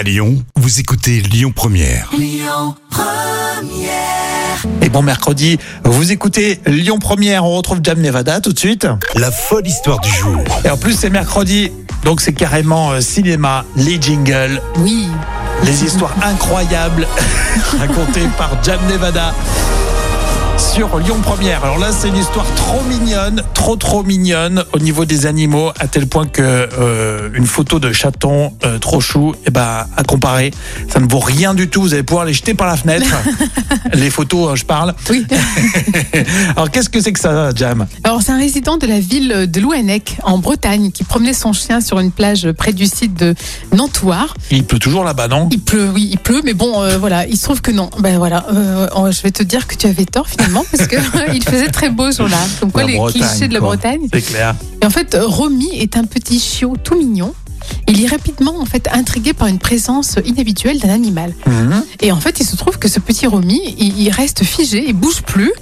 À 0.00 0.02
Lyon, 0.02 0.42
vous 0.56 0.80
écoutez 0.80 1.20
Lyon 1.20 1.52
Première. 1.54 2.08
Et 4.80 4.88
bon 4.88 5.02
mercredi, 5.02 5.58
vous 5.84 6.10
écoutez 6.10 6.58
Lyon 6.64 6.98
Première, 6.98 7.44
on 7.44 7.54
retrouve 7.54 7.80
Jam 7.82 8.00
Nevada 8.00 8.40
tout 8.40 8.54
de 8.54 8.58
suite. 8.58 8.86
La 9.14 9.30
folle 9.30 9.66
histoire 9.66 10.00
du 10.00 10.08
jour. 10.10 10.42
Et 10.64 10.70
en 10.70 10.78
plus 10.78 10.94
c'est 10.94 11.10
mercredi, 11.10 11.70
donc 12.02 12.22
c'est 12.22 12.32
carrément 12.32 12.92
euh, 12.92 13.02
cinéma, 13.02 13.66
les 13.76 14.00
jingles, 14.00 14.62
Oui. 14.78 15.06
les 15.64 15.84
histoires 15.84 16.14
incroyables 16.22 17.06
racontées 17.78 18.26
par 18.38 18.56
Jam 18.64 18.80
Nevada 18.88 19.34
sur 20.60 20.98
Lyon 20.98 21.16
Première. 21.22 21.64
Alors 21.64 21.78
là, 21.78 21.90
c'est 21.90 22.08
une 22.08 22.16
histoire 22.16 22.44
trop 22.54 22.82
mignonne, 22.82 23.42
trop 23.54 23.76
trop 23.76 24.02
mignonne 24.02 24.62
au 24.72 24.78
niveau 24.78 25.04
des 25.04 25.24
animaux, 25.26 25.70
à 25.80 25.88
tel 25.88 26.06
point 26.06 26.26
que 26.26 26.42
euh, 26.42 27.30
une 27.34 27.46
photo 27.46 27.78
de 27.78 27.92
chaton 27.92 28.52
euh, 28.64 28.78
trop 28.78 29.00
chou, 29.00 29.34
et 29.46 29.50
ben 29.50 29.86
à 29.96 30.02
comparer, 30.02 30.50
ça 30.88 31.00
ne 31.00 31.08
vaut 31.08 31.18
rien 31.18 31.54
du 31.54 31.68
tout. 31.68 31.80
Vous 31.80 31.94
allez 31.94 32.02
pouvoir 32.02 32.26
les 32.26 32.34
jeter 32.34 32.54
par 32.54 32.66
la 32.66 32.76
fenêtre. 32.76 33.06
les 33.94 34.10
photos, 34.10 34.50
hein, 34.50 34.54
je 34.54 34.64
parle. 34.64 34.94
Oui. 35.08 35.26
Alors 36.56 36.70
qu'est-ce 36.70 36.90
que 36.90 37.00
c'est 37.00 37.12
que 37.12 37.20
ça, 37.20 37.50
Jam? 37.54 37.86
Alors, 38.04 38.20
c'est 38.20 38.32
un 38.32 38.38
résident 38.38 38.76
de 38.76 38.86
la 38.86 39.00
ville 39.00 39.50
de 39.50 39.60
Louannec, 39.60 40.18
en 40.24 40.38
Bretagne, 40.38 40.90
qui 40.90 41.04
promenait 41.04 41.32
son 41.32 41.52
chien 41.52 41.80
sur 41.80 42.00
une 42.00 42.10
plage 42.10 42.50
près 42.52 42.72
du 42.72 42.86
site 42.86 43.14
de 43.14 43.34
Nantoire. 43.74 44.34
Il 44.50 44.64
pleut 44.64 44.78
toujours 44.78 45.04
là-bas, 45.04 45.28
non? 45.28 45.48
Il 45.50 45.60
pleut, 45.60 45.88
oui, 45.88 46.08
il 46.12 46.18
pleut, 46.18 46.42
mais 46.44 46.54
bon, 46.54 46.82
euh, 46.82 46.98
voilà, 46.98 47.26
il 47.26 47.36
se 47.38 47.44
trouve 47.44 47.62
que 47.62 47.70
non. 47.70 47.88
Ben 47.98 48.18
voilà, 48.18 48.46
oh, 48.94 49.10
je 49.10 49.22
vais 49.22 49.30
te 49.30 49.42
dire 49.42 49.66
que 49.66 49.74
tu 49.74 49.86
avais 49.86 50.04
tort 50.04 50.28
finalement, 50.28 50.49
parce 50.70 50.86
que 50.86 50.96
il 51.34 51.42
faisait 51.42 51.68
très 51.68 51.90
beau 51.90 52.10
ce 52.12 52.18
jour-là. 52.18 52.38
Comme 52.60 52.72
quoi, 52.72 52.82
La 52.82 52.88
les 52.88 52.96
Bretagne, 52.96 53.22
clichés 53.22 53.48
de 53.48 53.54
la 53.54 53.60
quoi. 53.60 53.68
Bretagne. 53.76 54.08
C'est 54.12 54.22
clair. 54.22 54.54
Et 54.82 54.86
en 54.86 54.90
fait, 54.90 55.16
Romy 55.20 55.68
est 55.74 55.96
un 55.96 56.04
petit 56.04 56.38
chiot 56.40 56.76
tout 56.82 56.96
mignon. 56.96 57.34
Il 57.86 58.02
est 58.02 58.08
rapidement 58.08 58.58
en 58.60 58.64
fait 58.64 58.88
intrigué 58.92 59.32
par 59.32 59.46
une 59.48 59.58
présence 59.58 60.16
inhabituelle 60.24 60.78
d'un 60.80 60.90
animal. 60.90 61.32
Mhm. 61.46 61.84
Et 62.00 62.10
en 62.12 62.18
fait, 62.20 62.40
il 62.40 62.46
se 62.46 62.56
trouve 62.56 62.78
que 62.78 62.88
ce 62.88 62.98
petit 63.00 63.26
Romy, 63.26 63.60
il, 63.78 64.00
il 64.00 64.10
reste 64.10 64.44
figé, 64.44 64.84
il 64.88 64.94
bouge 64.94 65.22
plus 65.22 65.52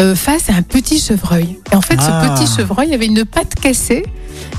euh, 0.00 0.14
face 0.16 0.50
à 0.50 0.54
un 0.54 0.62
petit 0.62 0.98
chevreuil. 0.98 1.58
Et 1.72 1.76
en 1.76 1.80
fait, 1.80 1.96
Ah. 2.00 2.34
ce 2.36 2.42
petit 2.42 2.56
chevreuil 2.56 2.92
avait 2.92 3.06
une 3.06 3.24
patte 3.24 3.54
cassée 3.54 4.04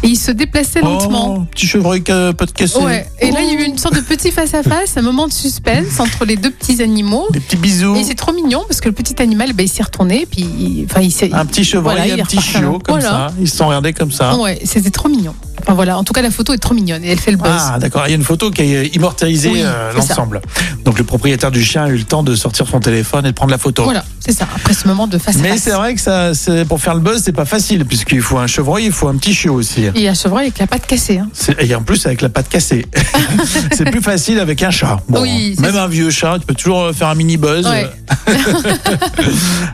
et 0.04 0.08
il 0.08 0.16
se 0.18 0.32
déplaçait 0.32 0.82
lentement. 0.82 1.36
Oh, 1.40 1.44
petit 1.52 1.68
chevreuil 1.68 2.02
pas 2.02 2.32
de 2.34 2.52
cassé. 2.52 2.78
Ouais. 2.80 3.08
Et 3.20 3.32
là, 3.32 3.40
il 3.42 3.54
y 3.54 3.58
a 3.58 3.62
eu 3.62 3.66
une 3.66 3.78
sorte 3.78 3.96
de 3.96 4.02
petit 4.02 4.32
face 4.32 4.54
à 4.54 4.64
face, 4.64 4.98
un 4.98 5.02
moment 5.02 5.28
de 5.28 5.34
suspense 5.34 6.00
entre 6.00 6.26
les 6.26 6.36
deux 6.36 6.52
petits 6.52 6.82
animaux. 6.82 7.28
Des 7.32 7.40
petits 7.40 7.56
bisous. 7.58 7.96
Et 7.96 8.04
c'est 8.04 8.16
trop 8.16 8.34
mignon 8.34 8.64
parce 8.68 8.82
que 8.82 8.88
le 8.90 8.94
petit 8.96 9.22
animal, 9.22 9.54
ben, 9.54 9.64
il 9.64 9.70
s'est 9.70 9.84
retourné, 9.84 10.28
puis 10.30 10.42
il- 10.42 10.86
enfin, 10.90 11.02
il 11.02 11.12
s'est. 11.12 11.32
Un 11.34 11.46
petit 11.46 11.64
chevreuil, 11.64 11.98
Voilà, 11.98 12.14
un 12.22 12.26
petit 12.26 12.42
chiot 12.42 12.80
comme 12.80 13.00
Voilà. 13.00 13.10
ça. 13.10 13.34
Ils 13.40 13.50
se 13.50 13.58
sont 13.58 13.68
regardés 13.68 13.94
comme 13.94 14.12
ça. 14.12 14.36
Ouais, 14.38 14.60
c'était 14.66 14.92
trop 14.92 15.10
mignon. 15.10 15.34
Enfin 15.68 15.74
voilà, 15.74 15.98
en 15.98 16.04
tout 16.04 16.14
cas, 16.14 16.22
la 16.22 16.30
photo 16.30 16.54
est 16.54 16.60
trop 16.60 16.76
mignonne 16.76 17.04
et 17.04 17.10
elle 17.10 17.20
fait 17.20 17.32
le 17.32 17.38
buzz. 17.38 17.48
Ah 17.52 17.80
d'accord, 17.80 18.04
il 18.06 18.12
y 18.12 18.14
a 18.14 18.16
une 18.16 18.24
photo 18.24 18.52
qui 18.52 18.62
a 18.62 18.84
immortalisé 18.84 19.50
Oui, 19.50 19.62
euh, 19.64 19.92
l'ensemble. 19.94 20.42
Donc 20.84 21.00
le 21.00 21.04
propriétaire 21.04 21.50
du 21.50 21.64
chien 21.64 21.86
a 21.86 21.90
eu 21.90 21.98
le 21.98 22.04
temps 22.04 22.22
de 22.22 22.36
sortir 22.36 22.68
son 22.68 22.80
téléphone 22.80 23.26
et 23.26 23.30
de 23.30 23.34
prendre 23.36 23.52
la 23.52 23.58
photo. 23.58 23.84
Voilà, 23.84 24.06
c'est 24.20 24.32
ça. 24.32 24.48
Après 24.56 24.76
ce 24.76 24.88
moment 24.88 25.08
de 25.08 25.18
face 25.18 25.38
à 25.38 25.40
Mais 25.40 25.50
face. 25.50 25.62
c'est 25.64 25.72
vrai 25.72 25.96
que 25.96 26.02
ça, 26.02 26.36
c'est- 26.36 26.66
pour 26.66 26.80
faire 26.80 26.94
le 26.94 27.00
buzz, 27.02 27.22
c'est 27.26 27.32
pas 27.32 27.46
facile, 27.46 27.84
puisqu'il 27.86 28.22
faut 28.22 28.38
un 28.38 28.46
chevreuil, 28.46 28.86
il 28.86 28.92
faut 28.92 29.08
un 29.08 29.16
petit 29.16 29.34
chiot 29.34 29.56
aussi. 29.56 29.86
Et 29.96 30.08
un 30.08 30.14
chevreuil 30.14 30.44
avec 30.46 30.60
la 30.60 30.68
patte 30.68 30.86
cassée. 30.86 31.18
Hein. 31.18 31.30
C'est- 31.34 31.56
Et 31.64 31.74
en 31.74 31.82
plus 31.82 32.06
avec 32.06 32.22
la 32.22 32.30
patte 32.30 32.48
cassée. 32.48 32.86
c'est 33.76 33.90
plus 33.90 34.02
facile 34.02 34.40
avec 34.40 34.62
un 34.62 34.70
chat. 34.70 35.00
Bon, 35.10 35.24
Oui, 35.24 35.56
même 35.60 35.74
ça. 35.74 35.84
un 35.84 35.88
vieux 35.88 36.12
chat, 36.12 36.38
tu 36.40 36.46
peux 36.46 36.54
toujours 36.54 36.84
euh, 36.84 36.94
faire 36.94 37.08
un 37.08 37.16
mini 37.16 37.38
buzz. 37.38 37.66
Ouais. 37.66 37.90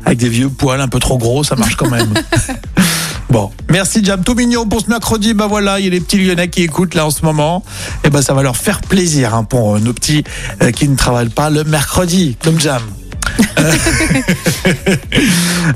avec 0.05 0.17
des 0.19 0.29
vieux 0.29 0.47
poils 0.49 0.79
un 0.79 0.87
peu 0.87 0.99
trop 0.99 1.17
gros, 1.17 1.43
ça 1.43 1.55
marche 1.57 1.75
quand 1.75 1.89
même. 1.89 2.13
Bon, 3.31 3.49
merci 3.69 4.03
Jam, 4.03 4.21
tout 4.25 4.35
mignon 4.35 4.67
pour 4.67 4.81
ce 4.81 4.89
mercredi. 4.89 5.33
Bah 5.33 5.47
voilà, 5.47 5.79
il 5.79 5.85
y 5.85 5.87
a 5.87 5.91
les 5.91 6.01
petits 6.01 6.17
Lyonnais 6.17 6.49
qui 6.49 6.63
écoutent 6.63 6.95
là 6.95 7.05
en 7.05 7.11
ce 7.11 7.23
moment. 7.23 7.63
Et 8.03 8.09
ben 8.09 8.21
ça 8.21 8.33
va 8.33 8.43
leur 8.43 8.57
faire 8.57 8.81
plaisir 8.81 9.33
hein, 9.33 9.45
pour 9.45 9.77
euh, 9.77 9.79
nos 9.79 9.93
petits 9.93 10.25
euh, 10.61 10.71
qui 10.71 10.89
ne 10.89 10.97
travaillent 10.97 11.29
pas 11.29 11.49
le 11.49 11.63
mercredi, 11.63 12.35
comme 12.43 12.59
Jam. 12.59 12.81
Euh, 13.57 13.71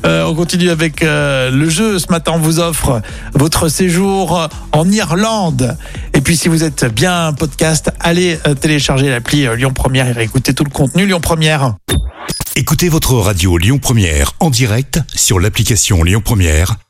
euh, 0.05 0.25
on 0.25 0.35
continue 0.35 0.69
avec 0.69 0.99
le 0.99 1.69
jeu. 1.69 1.97
Ce 1.97 2.11
matin, 2.11 2.33
on 2.35 2.39
vous 2.39 2.59
offre 2.59 3.01
votre 3.33 3.69
séjour 3.69 4.49
en 4.73 4.91
Irlande. 4.91 5.77
Et 6.13 6.19
puis, 6.19 6.35
si 6.35 6.49
vous 6.49 6.65
êtes 6.65 6.93
bien 6.93 7.31
podcast, 7.31 7.89
allez 8.01 8.37
télécharger 8.59 9.09
l'appli 9.09 9.47
Lyon 9.55 9.71
Première 9.73 10.09
et 10.09 10.11
réécouter 10.11 10.53
tout 10.53 10.65
le 10.65 10.71
contenu 10.71 11.05
Lyon 11.05 11.21
Première. 11.21 11.75
Écoutez 12.57 12.89
votre 12.89 13.13
radio 13.13 13.57
Lyon 13.57 13.79
Première 13.79 14.33
en 14.41 14.49
direct 14.49 14.99
sur 15.13 15.39
l'application 15.39 16.03
Lyon 16.03 16.21
Première, 16.23 16.75